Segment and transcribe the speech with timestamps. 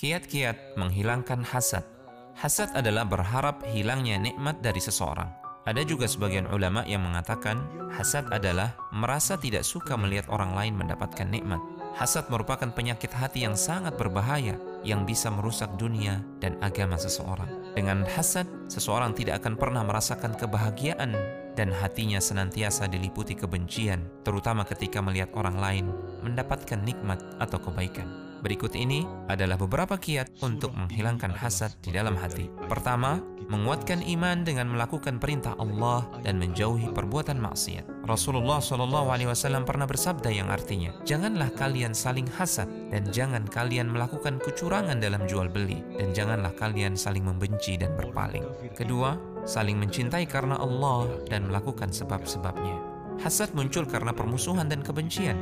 [0.00, 1.84] Kiat-kiat menghilangkan hasad.
[2.32, 5.28] Hasad adalah berharap hilangnya nikmat dari seseorang.
[5.68, 7.60] Ada juga sebagian ulama yang mengatakan
[7.92, 11.60] hasad adalah merasa tidak suka melihat orang lain mendapatkan nikmat.
[11.94, 17.76] Hasad merupakan penyakit hati yang sangat berbahaya yang bisa merusak dunia dan agama seseorang.
[17.76, 21.12] Dengan hasad, seseorang tidak akan pernah merasakan kebahagiaan
[21.60, 25.86] dan hatinya senantiasa diliputi kebencian, terutama ketika melihat orang lain
[26.24, 28.29] mendapatkan nikmat atau kebaikan.
[28.40, 32.48] Berikut ini adalah beberapa kiat untuk menghilangkan hasad di dalam hati.
[32.72, 33.20] Pertama,
[33.50, 38.06] menguatkan iman dengan melakukan perintah Allah dan menjauhi perbuatan maksiat.
[38.08, 43.92] Rasulullah Shallallahu Alaihi Wasallam pernah bersabda yang artinya, janganlah kalian saling hasad dan jangan kalian
[43.92, 48.46] melakukan kecurangan dalam jual beli dan janganlah kalian saling membenci dan berpaling.
[48.72, 52.78] Kedua, saling mencintai karena Allah dan melakukan sebab-sebabnya.
[53.20, 55.36] Hasad muncul karena permusuhan dan kebencian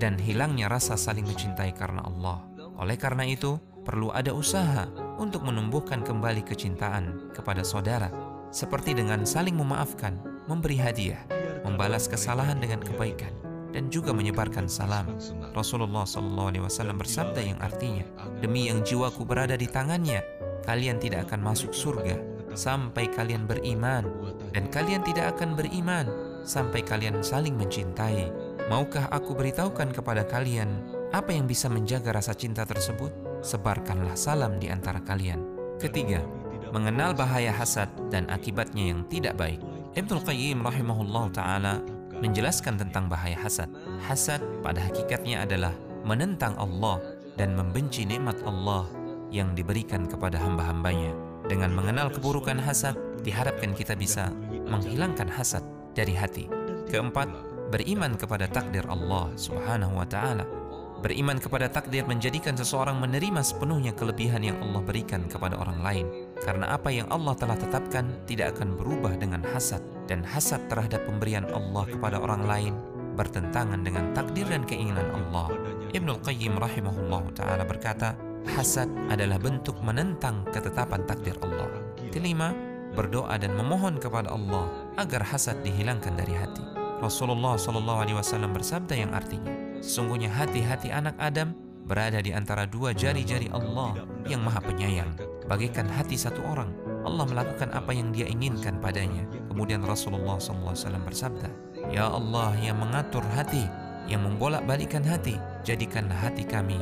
[0.00, 2.49] dan hilangnya rasa saling mencintai karena Allah.
[2.80, 4.88] Oleh karena itu, perlu ada usaha
[5.20, 8.08] untuk menumbuhkan kembali kecintaan kepada saudara,
[8.48, 10.16] seperti dengan saling memaafkan,
[10.48, 11.20] memberi hadiah,
[11.60, 13.36] membalas kesalahan dengan kebaikan,
[13.76, 15.12] dan juga menyebarkan salam.
[15.52, 18.08] Rasulullah SAW bersabda yang artinya,
[18.40, 20.24] demi yang jiwaku berada di tangannya,
[20.64, 22.16] kalian tidak akan masuk surga
[22.56, 24.08] sampai kalian beriman,
[24.56, 26.08] dan kalian tidak akan beriman
[26.42, 28.32] sampai kalian saling mencintai
[28.70, 30.70] Maukah aku beritahukan kepada kalian
[31.10, 33.10] apa yang bisa menjaga rasa cinta tersebut?
[33.42, 35.42] Sebarkanlah salam di antara kalian.
[35.82, 36.22] Ketiga,
[36.70, 39.58] mengenal bahaya hasad dan akibatnya yang tidak baik.
[39.98, 41.82] Ibnu Qayyim rahimahullah taala
[42.22, 43.66] menjelaskan tentang bahaya hasad.
[44.06, 45.74] Hasad pada hakikatnya adalah
[46.06, 47.02] menentang Allah
[47.34, 48.86] dan membenci nikmat Allah
[49.34, 51.10] yang diberikan kepada hamba-hambanya.
[51.50, 52.94] Dengan mengenal keburukan hasad,
[53.26, 54.30] diharapkan kita bisa
[54.70, 56.46] menghilangkan hasad dari hati.
[56.86, 57.26] Keempat,
[57.74, 60.59] beriman kepada takdir Allah Subhanahu wa taala.
[61.00, 66.06] Beriman kepada takdir menjadikan seseorang menerima sepenuhnya kelebihan yang Allah berikan kepada orang lain.
[66.44, 71.48] Karena apa yang Allah telah tetapkan tidak akan berubah dengan hasad dan hasad terhadap pemberian
[71.56, 72.74] Allah kepada orang lain
[73.16, 75.52] bertentangan dengan takdir dan keinginan Allah.
[75.92, 78.16] Ibnu Qayyim rahimahullah taala berkata,
[78.56, 81.68] hasad adalah bentuk menentang ketetapan takdir Allah.
[82.08, 82.52] Kelima,
[82.96, 86.64] berdoa dan memohon kepada Allah agar hasad dihilangkan dari hati.
[87.00, 91.56] Rasulullah Shallallahu bersabda yang artinya, sesungguhnya hati-hati anak Adam
[91.88, 95.10] berada di antara dua jari-jari Allah yang maha penyayang.
[95.50, 96.70] Bagaikan hati satu orang,
[97.02, 99.26] Allah melakukan apa yang dia inginkan padanya.
[99.50, 101.50] Kemudian Rasulullah SAW bersabda,
[101.90, 103.66] Ya Allah yang mengatur hati,
[104.06, 105.34] yang membolak-balikan hati,
[105.66, 106.78] jadikanlah hati kami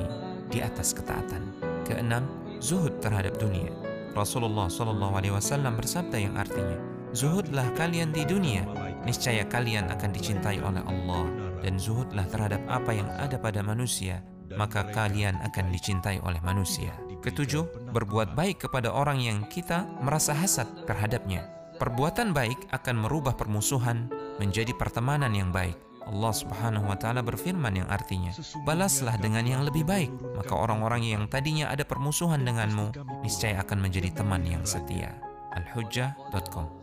[0.52, 1.48] di atas ketaatan.
[1.88, 2.28] Keenam,
[2.60, 3.72] zuhud terhadap dunia.
[4.12, 6.76] Rasulullah SAW bersabda yang artinya,
[7.16, 8.68] Zuhudlah kalian di dunia
[9.08, 14.22] niscaya kalian akan dicintai oleh Allah dan zuhudlah terhadap apa yang ada pada manusia
[14.56, 16.94] maka kalian akan dicintai oleh manusia.
[17.20, 21.44] Ketujuh berbuat baik kepada orang yang kita merasa hasad terhadapnya.
[21.76, 24.08] Perbuatan baik akan merubah permusuhan
[24.40, 25.76] menjadi pertemanan yang baik.
[26.08, 28.32] Allah Subhanahu wa taala berfirman yang artinya,
[28.64, 30.08] "Balaslah dengan yang lebih baik,
[30.40, 35.20] maka orang-orang yang tadinya ada permusuhan denganmu niscaya akan menjadi teman yang setia."
[35.52, 36.77] Al-Hujjah.com